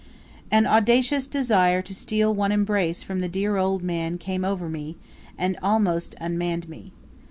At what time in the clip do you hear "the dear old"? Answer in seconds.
3.19-3.83